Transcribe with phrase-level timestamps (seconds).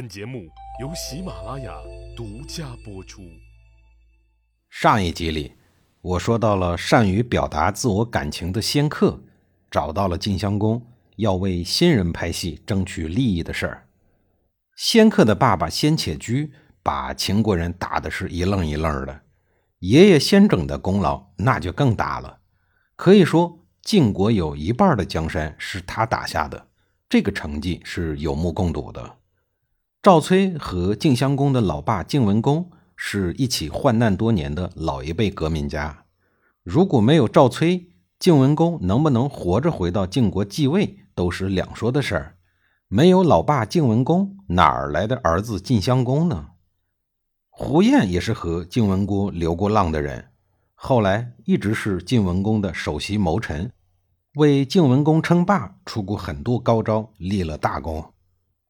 [0.00, 0.48] 本节目
[0.80, 1.74] 由喜马拉雅
[2.16, 3.20] 独家播出。
[4.70, 5.52] 上一集里，
[6.00, 9.22] 我说到了善于表达自我感情的仙客
[9.70, 10.82] 找到了晋襄公，
[11.16, 13.88] 要为新人拍戏争取利益的事儿。
[14.74, 16.50] 仙客的爸爸仙且居
[16.82, 19.20] 把秦国人打的是一愣一愣的，
[19.80, 22.38] 爷爷先整的功劳那就更大了。
[22.96, 26.68] 可以说，晋国有一半的江山是他打下的，
[27.06, 29.18] 这个成绩是有目共睹的。
[30.02, 36.06] 赵崔和晋襄公的老爸晋文公是一起患难多年的老一辈革命家。
[36.62, 42.36] 如果没有赵崔，晋文公能不能活着回到晋国继位都是两说的事儿。
[42.88, 46.52] 没有老爸晋文公，哪儿来的儿子晋襄公呢？
[47.50, 50.30] 胡彦也是和晋文公流过浪的人，
[50.74, 53.70] 后来一直是晋文公的首席谋臣，
[54.36, 58.14] 为晋文公称霸出过很多高招，立了大功。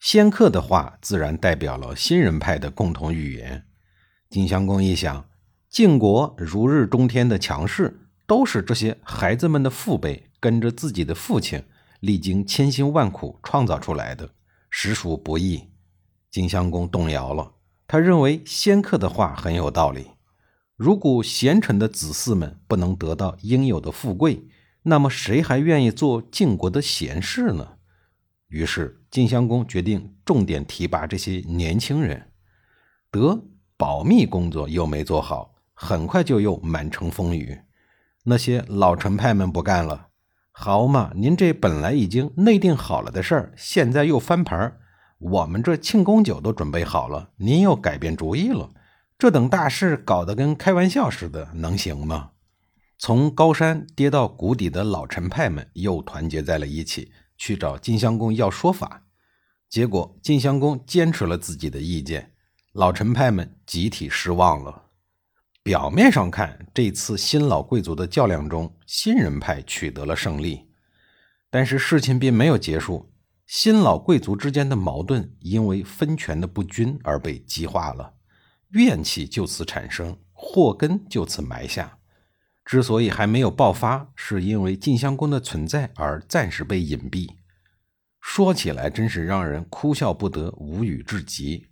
[0.00, 3.64] 仙客的话自然代表了新人派的共同语言。
[4.30, 5.28] 晋襄公一想，
[5.68, 11.64] 晋国如日中天的强势，都是这些孩子们的父辈跟着自己的父亲，
[12.00, 14.30] 历经千辛万苦创造出来的，
[14.70, 15.68] 实属不易。
[16.30, 17.54] 晋襄公动摇了，
[17.86, 20.08] 他认为仙客的话很有道理。
[20.76, 24.46] 如果贤臣的子嗣们不能得到应有的富贵，
[24.82, 27.78] 那么谁还愿意做晋国的贤士呢？
[28.48, 32.30] 于是，晋襄公决定重点提拔这些年轻人。
[33.10, 33.42] 得
[33.76, 37.58] 保密工作又没做好，很快就又满城风雨。
[38.24, 40.08] 那些老臣派们不干了
[40.52, 44.78] ：“好嘛，您这本来已经内定好了的事儿，现在又翻盘
[45.18, 48.70] 我们这庆功酒都准备好了，您又改变主意了。
[49.16, 52.30] 这等大事搞得跟开玩笑似的，能行吗？”
[53.00, 57.12] 从高山跌到谷底的老臣派们又团结在了一起。
[57.38, 59.04] 去找晋襄公要说法，
[59.70, 62.34] 结果晋襄公坚持了自己的意见，
[62.72, 64.84] 老臣派们集体失望了。
[65.62, 70.68] 表面上看，这次新老贵族的较量中，新人派取得了胜利，
[71.50, 73.12] 但是事情并没有结束。
[73.46, 78.14] 新老贵族之间的矛盾因为分权的不均而被激化了，
[78.70, 81.97] 怨气就此产生，祸根就此埋下。
[82.68, 87.30] 之所以还没有爆发，是因为晋襄公的存在而暂时被隐蔽。
[88.20, 91.68] 说起来，真是让人哭笑不得，无语至极。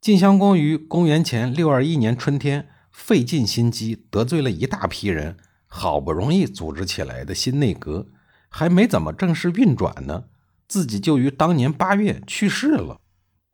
[0.00, 5.36] 晋襄公于公元前六二一年春天费尽心机得罪了一大批人，
[5.68, 8.08] 好不容易组织起来的新内阁
[8.48, 10.24] 还没怎么正式运转呢，
[10.66, 13.00] 自己就于当年八月去世了。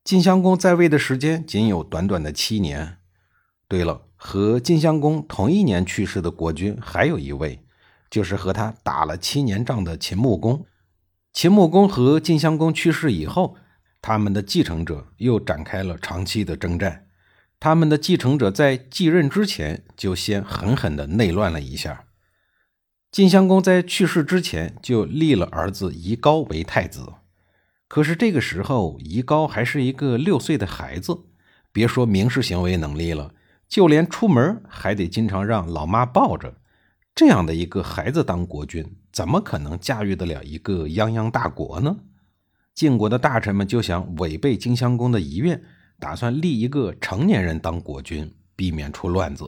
[0.05, 2.97] 晋襄公在位的时间仅有短短的七年。
[3.69, 4.03] 对了。
[4.21, 7.63] 和晋襄公同一年去世的国君还有一位，
[8.11, 10.67] 就是和他打了七年仗的秦穆公。
[11.33, 13.57] 秦穆公和晋襄公去世以后，
[14.03, 17.07] 他们的继承者又展开了长期的征战。
[17.61, 22.07] 他们的继承者在继任之前就先狠狠地内乱了一下。
[23.13, 27.15] 晋襄公在去世之前就立了儿子夷高为太子，
[27.87, 31.21] 可是这个时候夷高还是一个六岁的孩子，
[31.73, 33.33] 别说明事行为能力了。
[33.69, 36.55] 就连出门还得经常让老妈抱着，
[37.15, 41.99] 这样的一个孩子当国君，怎么可能驾驭得了一个泱泱大国呢？
[42.75, 45.63] 晋国的大臣们就想违背晋襄公的遗愿，
[45.99, 49.47] 打算立一个成年人当国君，避免出乱子。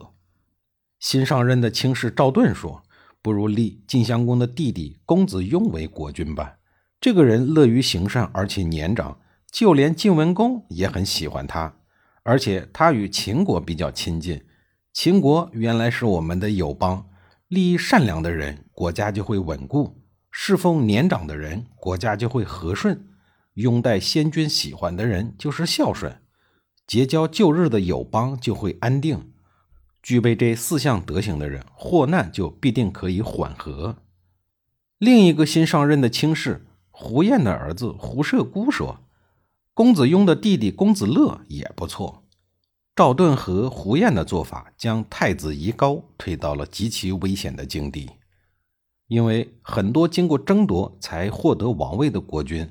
[0.98, 2.82] 新上任的卿士赵盾说
[3.22, 6.56] ：“不如立晋襄公的弟弟公子雍为国君吧。
[7.00, 9.18] 这个人乐于行善，而且年长，
[9.50, 11.76] 就连晋文公也很喜欢他。”
[12.22, 14.42] 而且他与秦国比较亲近，
[14.92, 17.08] 秦国原来是我们的友邦，
[17.48, 19.96] 利益善良的人，国家就会稳固；
[20.30, 22.94] 侍奉年长的人，国家就会和顺；
[23.54, 26.12] 拥戴先君喜欢的人，就是孝顺；
[26.86, 29.32] 结交旧日的友邦，就会安定。
[30.02, 33.96] 具备这四项德行的人，祸难就必定可以缓和。
[34.98, 39.00] 另一个新上任的卿士胡彦的儿子胡射孤说。
[39.80, 42.22] 公子雍的弟弟公子乐也不错。
[42.94, 48.10] 赵盾和胡彦的做法将太子夷高推到了极其危险的境地，
[49.08, 52.70] 因为很多经过争夺才获得王位的国君，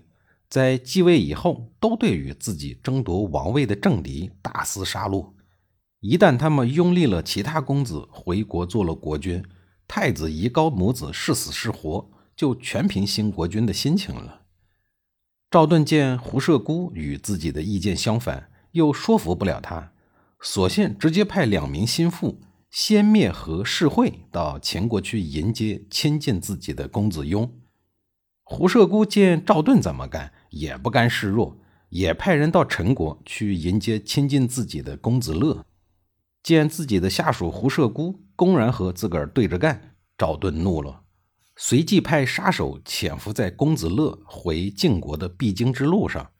[0.51, 5.31] 在继位以后都对与自己争夺王位的政敌大肆杀戮。
[6.01, 9.43] 一旦他们拥立了其他公子回国做了国君，
[9.87, 14.38] 太子夷高母子是死是活，就全凭新国君的心情了。
[15.51, 19.91] 赵盾见胡射孤与自己的意见相反，又说服不了他，
[20.39, 27.51] 索性直接派两名心腹先灭和世会到秦国去迎接亲近自己的公子雍。
[28.43, 31.57] 胡射孤见赵盾怎么干，也不甘示弱，
[31.89, 35.65] 也派人到陈国去迎接亲近自己的公子乐。
[36.43, 41.01] 见自己的下属胡射孤公然和自个儿对着干，赵盾怒了，
[41.61, 46.31] 随即派杀手潜伏在公子乐回晋国的必经之路上。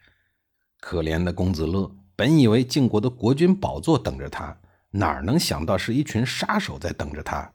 [0.80, 4.58] 可怜的公子乐本以为晋国的国君宝座等着他，
[4.92, 7.52] 哪能想到是一群杀手在等着他？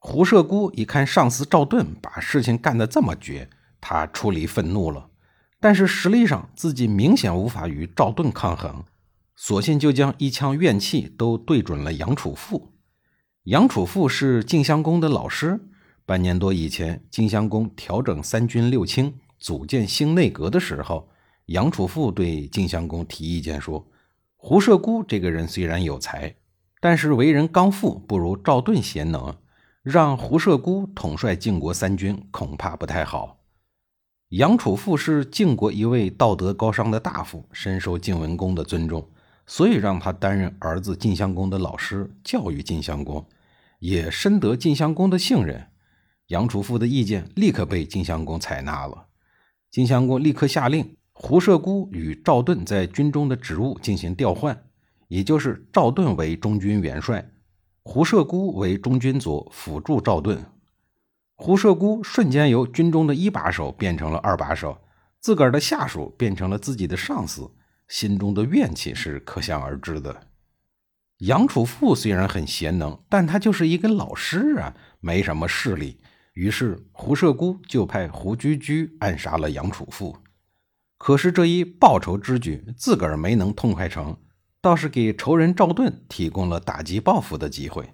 [0.00, 3.48] 胡射孤一看上司赵盾把事情干得这么绝，
[3.80, 5.10] 他出离愤怒了，
[5.60, 8.82] 但是实力上自己明显无法与赵盾抗衡。
[9.36, 12.72] 索性就将一腔怨气都对准了杨楚富。
[13.44, 15.68] 杨楚富是晋襄公的老师。
[16.04, 21.08] 半年多以前，晋襄公调整三军六卿，组建新内阁的时候，
[21.46, 23.86] 杨楚富对晋襄公提意见说
[24.36, 26.34] ：“胡射姑这个人虽然有才，
[26.80, 29.36] 但是为人刚愎，不如赵盾贤能。
[29.82, 33.38] 让胡射姑统帅晋国三军，恐怕不太好。”
[34.30, 39.08] 杨楚富是晋国一位道德高尚的大夫，深受晋文公的尊重。
[39.46, 43.26] 所以让他担任儿子晋襄公的老师，教育晋襄公，
[43.80, 45.66] 也深得晋襄公的信任。
[46.30, 49.06] 杨楚富的意见立刻被晋襄公采纳了。
[49.68, 54.64] 晋襄公立刻下令，胡射孤与赵盾在军中的职务进行调换，
[55.08, 57.28] 也就是赵盾为中军元帅，
[57.82, 60.44] 胡射孤为中军左，辅助赵盾。
[61.34, 64.78] 胡射孤瞬间由军中的一把手变成了二把手，
[65.18, 67.50] 自个儿的下属变成了自己的上司。
[67.88, 70.28] 心中的怨气是可想而知的。
[71.18, 75.98] 杨楚富虽然很贤能，但他就是一个老师啊，没什么势力。
[76.40, 80.16] 于是胡射孤就派胡居居暗杀了杨楚富。
[80.96, 84.16] 可是这一报仇之举，自个儿没能痛快成，
[84.58, 87.92] 倒是给仇人赵盾提供了打击报复的机会。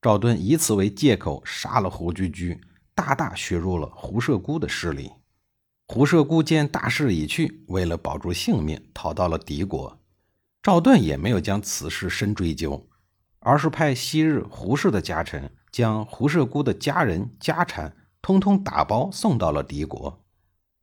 [0.00, 2.58] 赵盾以此为借口杀了胡居居，
[2.94, 5.12] 大大削弱了胡射孤的势力。
[5.86, 10.00] 胡射孤见大势已去，为了保住性命，逃到了敌国。
[10.62, 12.88] 赵盾也没有将此事深追究，
[13.40, 20.22] 而是派昔日胡氏的家臣将胡射孤的家人家产通通打包送到了敌国。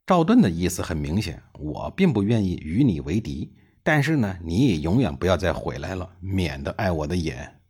[0.06, 3.54] 赵盾的意思很明显：我并不愿意与你为敌，
[3.84, 7.62] 但是呢，你也永远不要再回来了，免得碍我的眼。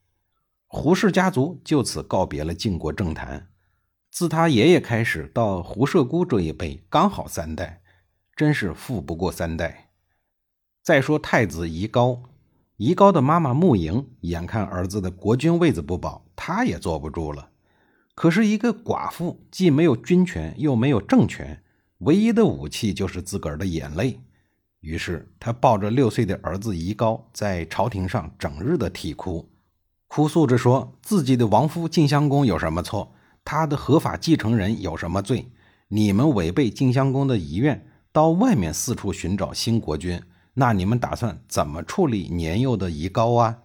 [0.65, 3.49] 胡氏家族就此告别了晋国政坛。
[4.11, 7.81] 自他爷爷开始到胡射孤这一辈，刚好三代，
[8.35, 9.89] 真是富不过三代。
[10.81, 12.23] 再说太子夷高，
[12.77, 17.47] 夷高的妈妈穆莹，眼看儿子的国君位子不保，她也坐不住了。
[18.15, 21.61] 可是，一个寡妇既没有军权，又没有政权，
[21.99, 24.19] 唯一的武器就是自个儿的眼泪。
[24.79, 29.47] 于是，她抱着六岁的儿子夷高，在朝廷上整日的啼哭，
[30.07, 33.13] 哭诉着说自己的亡夫晋襄公有什么错。
[33.45, 35.47] 他的合法继承人有什么罪？
[35.87, 40.19] 你们违背晋襄公的遗愿，到外面四处寻找新国君，
[40.55, 43.59] 那你们打算怎么处理年幼的夷高啊？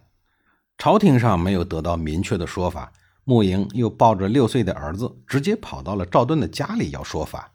[0.77, 2.91] 朝廷上没有得到明确的说法，
[3.23, 7.51] 穆莹又抱着六岁的儿子，直接跑到了赵盾的家里要说法。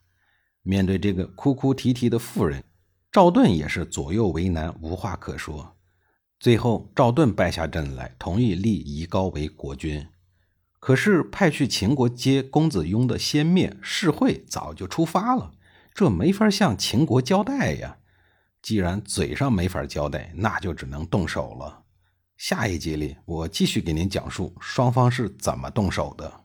[0.63, 2.63] 面对这个哭哭啼啼的妇人，
[3.13, 5.77] 赵盾也是左右为难，无话可说。
[6.39, 10.07] 最后，赵盾败下阵来，同意立夷高为国君。
[10.79, 15.53] 可是派去秦国接公子雍的先灭士会早就出发了，
[15.93, 17.99] 这没法向秦国交代呀。
[18.63, 21.83] 既然嘴上没法交代，那就只能动手了。
[22.41, 26.45] 下一集里，我继续给您讲述双方是怎么动手的。